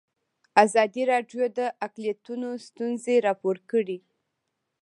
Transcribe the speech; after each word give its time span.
ازادي 0.65 1.03
راډیو 1.11 1.43
د 1.57 1.59
اقلیتونه 1.85 2.47
ستونزې 2.67 3.15
راپور 3.27 3.57
کړي. 3.71 3.97